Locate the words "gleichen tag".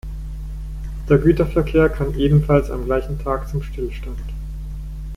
2.85-3.47